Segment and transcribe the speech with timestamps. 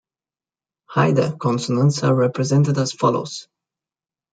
[0.89, 3.47] Haida consonants are represented as follows.